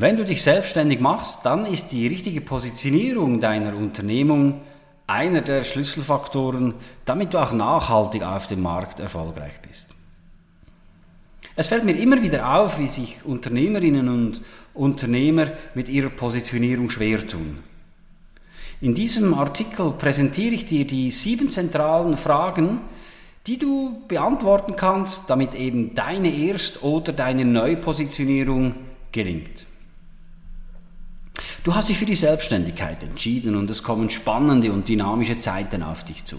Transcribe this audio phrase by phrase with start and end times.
[0.00, 4.62] Wenn du dich selbstständig machst, dann ist die richtige Positionierung deiner Unternehmung
[5.06, 6.72] einer der Schlüsselfaktoren,
[7.04, 9.94] damit du auch nachhaltig auf dem Markt erfolgreich bist.
[11.54, 14.40] Es fällt mir immer wieder auf, wie sich Unternehmerinnen und
[14.72, 17.58] Unternehmer mit ihrer Positionierung schwer tun.
[18.80, 22.80] In diesem Artikel präsentiere ich dir die sieben zentralen Fragen,
[23.46, 28.76] die du beantworten kannst, damit eben deine Erst- oder deine Neupositionierung
[29.12, 29.66] gelingt.
[31.62, 36.04] Du hast dich für die Selbstständigkeit entschieden und es kommen spannende und dynamische Zeiten auf
[36.04, 36.38] dich zu.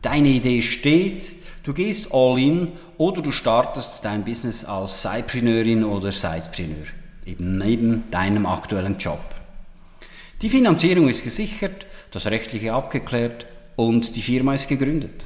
[0.00, 1.30] Deine Idee steht,
[1.62, 6.86] du gehst all in oder du startest dein Business als Sidepreneurin oder Sidepreneur,
[7.24, 9.22] eben neben deinem aktuellen Job.
[10.40, 15.24] Die Finanzierung ist gesichert, das Rechtliche abgeklärt und die Firma ist gegründet.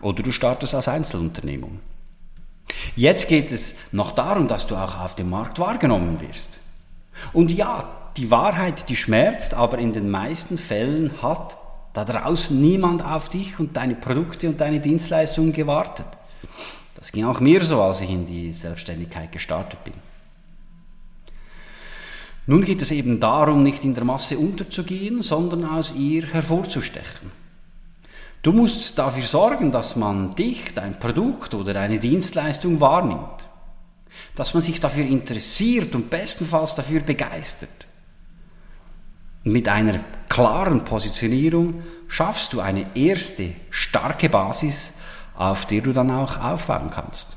[0.00, 1.80] Oder du startest als Einzelunternehmung.
[2.96, 6.59] Jetzt geht es noch darum, dass du auch auf dem Markt wahrgenommen wirst.
[7.32, 11.56] Und ja, die Wahrheit, die schmerzt, aber in den meisten Fällen hat
[11.92, 16.06] da draußen niemand auf dich und deine Produkte und deine Dienstleistungen gewartet.
[16.94, 19.94] Das ging auch mir so, als ich in die Selbstständigkeit gestartet bin.
[22.46, 27.30] Nun geht es eben darum, nicht in der Masse unterzugehen, sondern aus ihr hervorzustechen.
[28.42, 33.49] Du musst dafür sorgen, dass man dich, dein Produkt oder deine Dienstleistung wahrnimmt
[34.34, 37.86] dass man sich dafür interessiert und bestenfalls dafür begeistert.
[39.44, 44.98] Mit einer klaren Positionierung schaffst du eine erste starke Basis,
[45.34, 47.36] auf der du dann auch aufbauen kannst.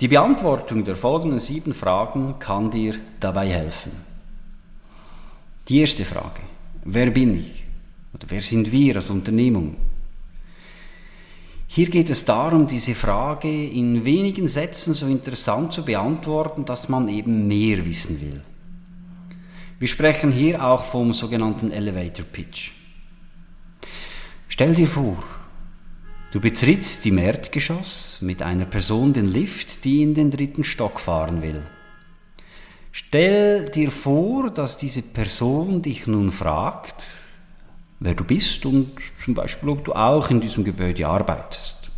[0.00, 3.92] Die Beantwortung der folgenden sieben Fragen kann dir dabei helfen.
[5.68, 6.40] Die erste Frage,
[6.84, 7.64] wer bin ich?
[8.14, 9.76] Oder wer sind wir als Unternehmung?
[11.74, 17.08] Hier geht es darum, diese Frage in wenigen Sätzen so interessant zu beantworten, dass man
[17.08, 18.42] eben mehr wissen will.
[19.78, 22.72] Wir sprechen hier auch vom sogenannten Elevator Pitch.
[24.48, 25.24] Stell dir vor,
[26.32, 31.40] du betrittst im Erdgeschoss mit einer Person den Lift, die in den dritten Stock fahren
[31.40, 31.62] will.
[32.90, 37.06] Stell dir vor, dass diese Person dich nun fragt,
[38.02, 38.92] wer du bist und
[39.24, 41.90] zum Beispiel, ob du auch in diesem Gebäude arbeitest.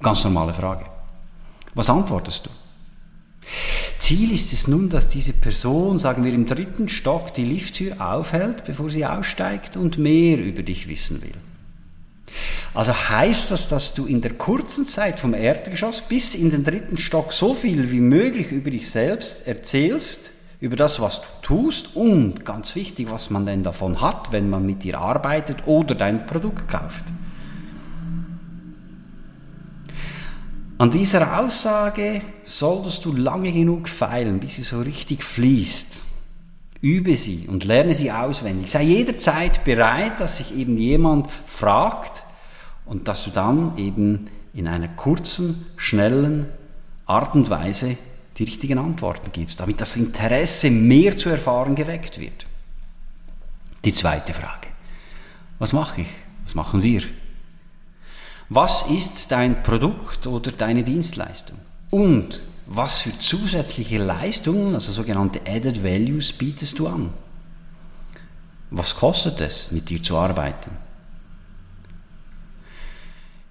[0.00, 0.86] Ganz normale Frage.
[1.74, 2.50] Was antwortest du?
[3.98, 8.64] Ziel ist es nun, dass diese Person, sagen wir im dritten Stock, die Lifttür aufhält,
[8.64, 11.34] bevor sie aussteigt und mehr über dich wissen will.
[12.74, 16.96] Also heißt das, dass du in der kurzen Zeit vom Erdgeschoss bis in den dritten
[16.98, 20.30] Stock so viel wie möglich über dich selbst erzählst,
[20.62, 24.64] über das, was du tust und ganz wichtig, was man denn davon hat, wenn man
[24.64, 27.04] mit dir arbeitet oder dein Produkt kauft.
[30.78, 36.00] An dieser Aussage solltest du lange genug feilen, bis sie so richtig fließt.
[36.80, 38.70] Übe sie und lerne sie auswendig.
[38.70, 42.22] Sei jederzeit bereit, dass sich eben jemand fragt
[42.86, 46.46] und dass du dann eben in einer kurzen, schnellen
[47.04, 47.96] Art und Weise
[48.38, 52.46] die richtigen Antworten gibst, damit das Interesse mehr zu erfahren geweckt wird.
[53.84, 54.68] Die zweite Frage.
[55.58, 56.08] Was mache ich?
[56.44, 57.02] Was machen wir?
[58.48, 61.58] Was ist dein Produkt oder deine Dienstleistung?
[61.90, 67.12] Und was für zusätzliche Leistungen, also sogenannte Added Values, bietest du an?
[68.70, 70.70] Was kostet es, mit dir zu arbeiten?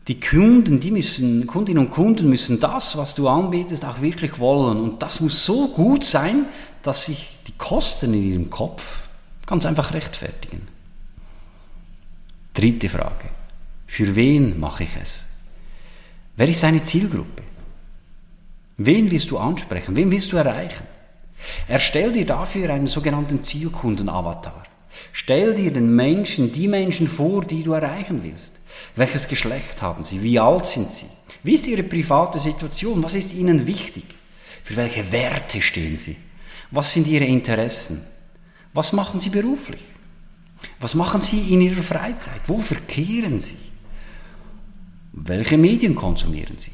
[0.07, 4.80] Die Kunden, die müssen, Kundinnen und Kunden müssen das, was du anbietest, auch wirklich wollen.
[4.80, 6.45] Und das muss so gut sein,
[6.81, 8.83] dass sich die Kosten in ihrem Kopf
[9.45, 10.68] ganz einfach rechtfertigen.
[12.53, 13.30] Dritte Frage.
[13.86, 15.25] Für wen mache ich es?
[16.36, 17.44] Wer ist deine Zielgruppe?
[18.77, 19.95] Wen willst du ansprechen?
[19.95, 20.83] Wen willst du erreichen?
[21.68, 24.63] Erstell dir dafür einen sogenannten Zielkunden-Avatar.
[25.13, 28.61] Stell dir den Menschen, die Menschen vor, die du erreichen willst.
[28.95, 30.21] Welches Geschlecht haben sie?
[30.21, 31.07] Wie alt sind sie?
[31.44, 33.03] Wie ist ihre private Situation?
[33.03, 34.03] Was ist ihnen wichtig?
[34.63, 36.18] Für welche Werte stehen sie?
[36.69, 38.01] Was sind ihre Interessen?
[38.73, 39.81] Was machen sie beruflich?
[40.79, 42.41] Was machen sie in ihrer Freizeit?
[42.47, 43.57] Wo verkehren sie?
[45.13, 46.71] Welche Medien konsumieren sie?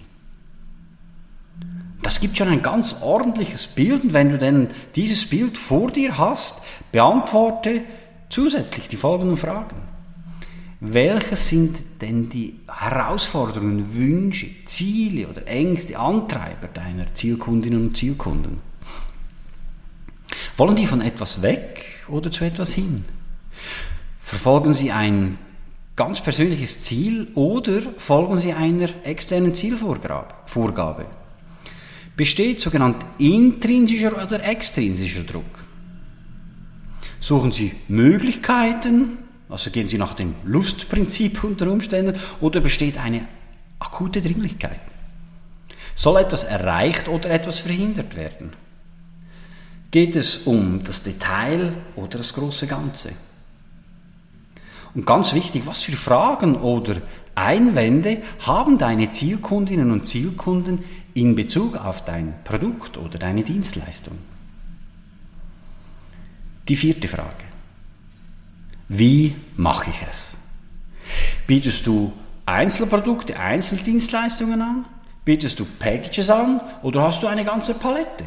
[2.03, 6.17] Das gibt schon ein ganz ordentliches Bild und wenn du denn dieses Bild vor dir
[6.17, 6.61] hast,
[6.91, 7.83] beantworte
[8.29, 9.75] zusätzlich die folgenden Fragen.
[10.79, 18.59] Welches sind denn die Herausforderungen, Wünsche, Ziele oder Ängste, Antreiber deiner Zielkundinnen und Zielkunden?
[20.55, 23.05] Wollen die von etwas weg oder zu etwas hin?
[24.21, 25.39] Verfolgen sie ein
[25.95, 31.05] ganz persönliches Ziel oder folgen sie einer externen Zielvorgabe?
[32.15, 35.65] Besteht sogenannt intrinsischer oder extrinsischer Druck?
[37.19, 39.17] Suchen Sie Möglichkeiten,
[39.49, 43.25] also gehen Sie nach dem Lustprinzip unter Umständen, oder besteht eine
[43.79, 44.79] akute Dringlichkeit?
[45.95, 48.51] Soll etwas erreicht oder etwas verhindert werden?
[49.89, 53.13] Geht es um das Detail oder das große Ganze?
[54.93, 57.01] Und ganz wichtig, was für Fragen oder
[57.35, 60.83] Einwände haben deine Zielkundinnen und Zielkunden
[61.13, 64.17] in Bezug auf dein Produkt oder deine Dienstleistung?
[66.67, 67.45] Die vierte Frage.
[68.87, 70.37] Wie mache ich es?
[71.45, 72.13] Bietest du
[72.45, 74.85] Einzelprodukte, Einzeldienstleistungen an?
[75.25, 78.23] Bietest du Packages an oder hast du eine ganze Palette?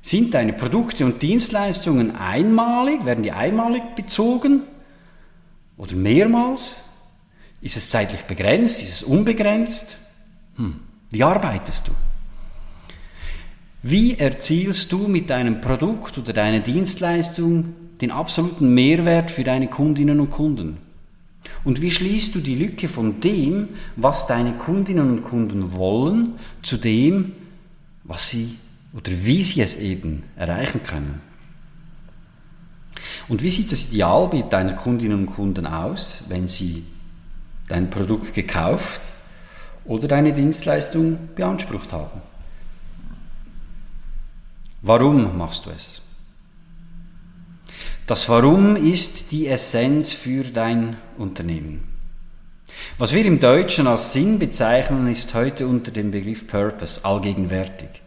[0.00, 3.04] Sind deine Produkte und Dienstleistungen einmalig?
[3.04, 4.62] Werden die einmalig bezogen?
[5.76, 6.82] Oder mehrmals?
[7.60, 8.82] Ist es zeitlich begrenzt?
[8.82, 9.96] Ist es unbegrenzt?
[10.56, 10.80] Hm.
[11.10, 11.92] Wie arbeitest du?
[13.86, 20.20] Wie erzielst du mit deinem Produkt oder deiner Dienstleistung den absoluten Mehrwert für deine Kundinnen
[20.20, 20.78] und Kunden?
[21.64, 26.78] Und wie schließt du die Lücke von dem, was deine Kundinnen und Kunden wollen, zu
[26.78, 27.32] dem,
[28.04, 28.56] was sie
[28.94, 31.20] oder wie sie es eben erreichen können?
[33.28, 36.84] Und wie sieht das Idealbild deiner Kundinnen und Kunden aus, wenn sie
[37.68, 39.02] dein Produkt gekauft
[39.84, 42.22] oder deine Dienstleistung beansprucht haben?
[44.86, 46.02] Warum machst du es?
[48.06, 51.88] Das Warum ist die Essenz für dein Unternehmen.
[52.98, 58.02] Was wir im Deutschen als Sinn bezeichnen, ist heute unter dem Begriff Purpose allgegenwärtig.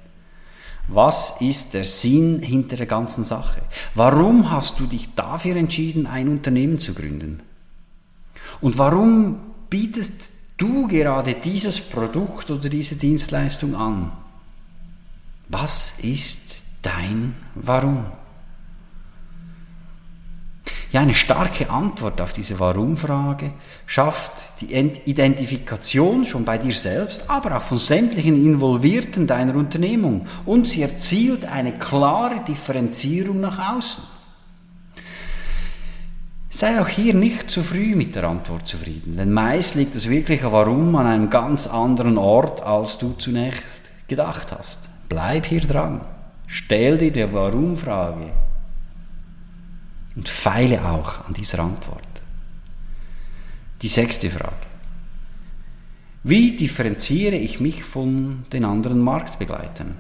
[0.88, 3.64] Was ist der Sinn hinter der ganzen Sache?
[3.96, 7.42] Warum hast du dich dafür entschieden, ein Unternehmen zu gründen?
[8.62, 9.40] Und warum
[9.72, 14.12] bietest du gerade dieses Produkt oder diese Dienstleistung an?
[15.50, 18.06] Was ist dein Warum?
[20.92, 23.52] Ja, eine starke Antwort auf diese Warum-Frage
[23.86, 30.68] schafft die Identifikation schon bei dir selbst, aber auch von sämtlichen Involvierten deiner Unternehmung und
[30.68, 34.04] sie erzielt eine klare Differenzierung nach außen.
[36.52, 40.52] Sei auch hier nicht zu früh mit der Antwort zufrieden, denn meist liegt das wirkliche
[40.54, 44.80] Warum an einem ganz anderen Ort, als du zunächst gedacht hast.
[45.10, 46.02] Bleib hier dran.
[46.48, 48.32] Stell dir die Warum-Frage
[50.16, 52.02] und feile auch an dieser Antwort.
[53.82, 54.56] Die sechste Frage.
[56.24, 59.96] Wie differenziere ich mich von den anderen Marktbegleitern?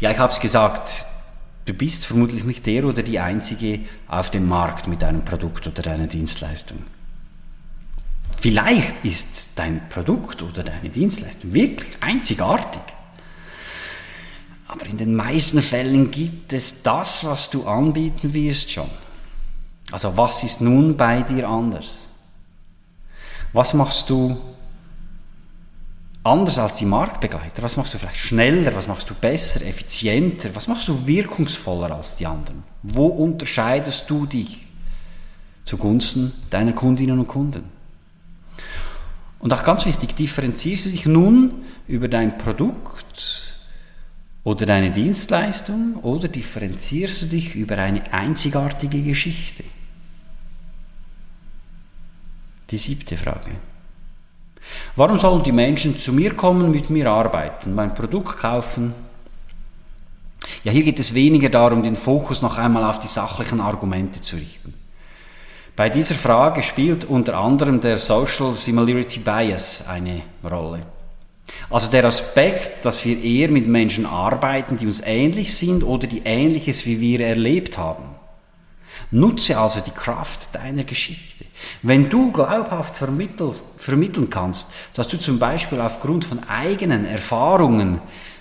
[0.00, 1.06] Ja, ich habe es gesagt,
[1.66, 5.82] du bist vermutlich nicht der oder die Einzige auf dem Markt mit deinem Produkt oder
[5.82, 6.78] deiner Dienstleistung.
[8.38, 12.82] Vielleicht ist dein Produkt oder deine Dienstleistung wirklich einzigartig.
[14.70, 18.88] Aber in den meisten Fällen gibt es das, was du anbieten wirst, schon.
[19.90, 22.06] Also was ist nun bei dir anders?
[23.52, 24.38] Was machst du
[26.22, 27.64] anders als die Marktbegleiter?
[27.64, 28.72] Was machst du vielleicht schneller?
[28.76, 30.50] Was machst du besser, effizienter?
[30.54, 32.62] Was machst du wirkungsvoller als die anderen?
[32.84, 34.68] Wo unterscheidest du dich
[35.64, 37.64] zugunsten deiner Kundinnen und Kunden?
[39.40, 43.49] Und auch ganz wichtig, differenzierst du dich nun über dein Produkt,
[44.44, 49.64] oder deine Dienstleistung oder differenzierst du dich über eine einzigartige Geschichte?
[52.70, 53.52] Die siebte Frage.
[54.96, 58.94] Warum sollen die Menschen zu mir kommen, mit mir arbeiten, mein Produkt kaufen?
[60.64, 64.36] Ja, hier geht es weniger darum, den Fokus noch einmal auf die sachlichen Argumente zu
[64.36, 64.74] richten.
[65.76, 70.86] Bei dieser Frage spielt unter anderem der Social Similarity Bias eine Rolle.
[71.68, 76.22] Also der Aspekt, dass wir eher mit Menschen arbeiten, die uns ähnlich sind oder die
[76.24, 78.04] Ähnliches wie wir erlebt haben.
[79.12, 81.44] Nutze also die Kraft deiner Geschichte.
[81.82, 88.00] Wenn du glaubhaft vermitteln kannst, dass du zum Beispiel aufgrund von eigenen Erfahrungen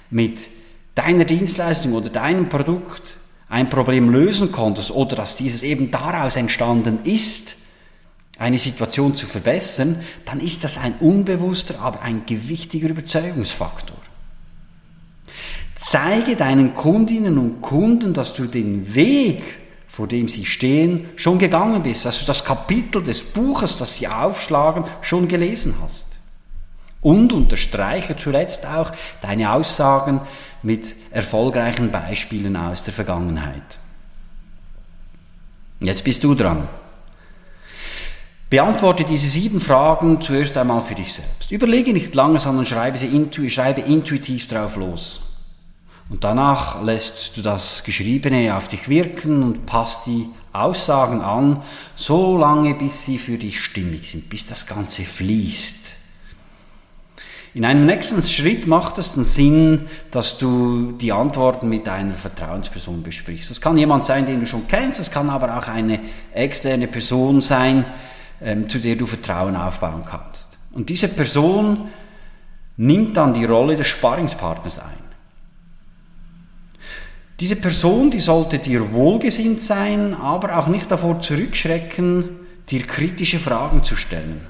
[0.09, 0.47] mit
[0.95, 6.99] deiner Dienstleistung oder deinem Produkt ein Problem lösen konntest oder dass dieses eben daraus entstanden
[7.03, 7.55] ist,
[8.39, 13.97] eine Situation zu verbessern, dann ist das ein unbewusster, aber ein gewichtiger Überzeugungsfaktor.
[15.75, 19.41] Zeige deinen Kundinnen und Kunden, dass du den Weg,
[19.87, 24.07] vor dem sie stehen, schon gegangen bist, dass du das Kapitel des Buches, das sie
[24.07, 26.07] aufschlagen, schon gelesen hast.
[27.01, 28.91] Und unterstreiche zuletzt auch
[29.21, 30.21] deine Aussagen
[30.63, 33.79] mit erfolgreichen Beispielen aus der Vergangenheit.
[35.79, 36.67] Jetzt bist du dran.
[38.49, 41.51] Beantworte diese sieben Fragen zuerst einmal für dich selbst.
[41.51, 45.21] Überlege nicht lange, sondern schreibe sie intu schreibe intuitiv drauf los.
[46.09, 51.61] Und danach lässt du das Geschriebene auf dich wirken und passt die Aussagen an,
[51.95, 55.93] so lange bis sie für dich stimmig sind, bis das Ganze fließt.
[57.53, 63.03] In einem nächsten Schritt macht es den Sinn, dass du die Antworten mit einer Vertrauensperson
[63.03, 63.49] besprichst.
[63.49, 65.99] Das kann jemand sein, den du schon kennst, es kann aber auch eine
[66.33, 67.85] externe Person sein,
[68.41, 70.57] ähm, zu der du Vertrauen aufbauen kannst.
[70.71, 71.89] Und diese Person
[72.77, 75.09] nimmt dann die Rolle des Sparringspartners ein.
[77.39, 82.25] Diese Person, die sollte dir wohlgesinnt sein, aber auch nicht davor zurückschrecken,
[82.69, 84.45] dir kritische Fragen zu stellen.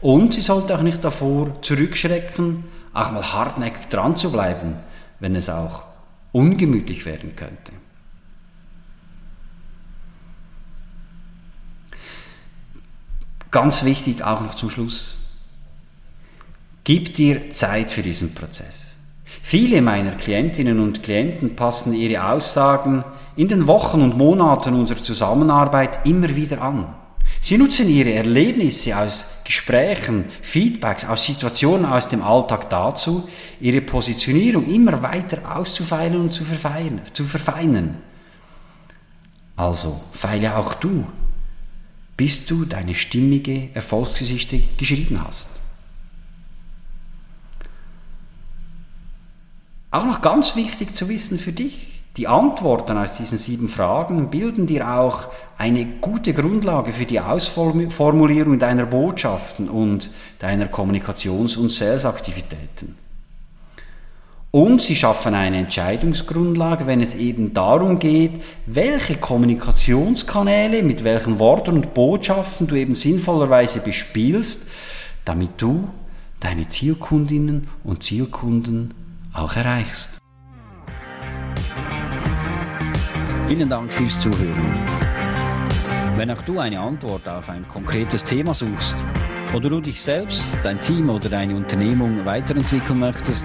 [0.00, 4.76] Und sie sollte auch nicht davor zurückschrecken, auch mal hartnäckig dran zu bleiben,
[5.18, 5.84] wenn es auch
[6.32, 7.72] ungemütlich werden könnte.
[13.56, 15.16] Ganz wichtig auch noch zum Schluss.
[16.84, 18.96] Gib dir Zeit für diesen Prozess.
[19.42, 23.02] Viele meiner Klientinnen und Klienten passen ihre Aussagen
[23.34, 26.84] in den Wochen und Monaten unserer Zusammenarbeit immer wieder an.
[27.40, 33.26] Sie nutzen ihre Erlebnisse aus Gesprächen, Feedbacks, aus Situationen aus dem Alltag dazu,
[33.58, 36.44] ihre Positionierung immer weiter auszufeilen und zu
[37.24, 37.94] verfeinern.
[39.56, 41.06] Also feile auch du
[42.16, 45.48] bis du deine stimmige Erfolgsgeschichte geschrieben hast.
[49.90, 54.66] Auch noch ganz wichtig zu wissen für dich, die Antworten aus diesen sieben Fragen bilden
[54.66, 62.96] dir auch eine gute Grundlage für die Ausformulierung deiner Botschaften und deiner Kommunikations- und Salesaktivitäten.
[64.56, 71.74] Und sie schaffen eine Entscheidungsgrundlage, wenn es eben darum geht, welche Kommunikationskanäle mit welchen Worten
[71.74, 74.66] und Botschaften du eben sinnvollerweise bespielst,
[75.26, 75.90] damit du
[76.40, 78.94] deine Zielkundinnen und Zielkunden
[79.34, 80.16] auch erreichst.
[83.48, 84.72] Vielen Dank fürs Zuhören.
[86.16, 88.96] Wenn auch du eine Antwort auf ein konkretes Thema suchst
[89.54, 93.44] oder du dich selbst, dein Team oder deine Unternehmung weiterentwickeln möchtest,